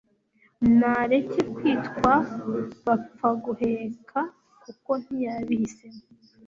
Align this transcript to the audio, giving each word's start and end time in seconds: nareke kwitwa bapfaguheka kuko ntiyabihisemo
nareke 0.79 1.41
kwitwa 1.55 2.13
bapfaguheka 2.85 4.21
kuko 4.63 4.91
ntiyabihisemo 5.01 6.01